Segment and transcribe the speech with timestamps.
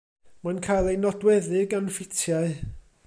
[0.47, 2.59] Mae'n cael ei nodweddu gan ffitiau.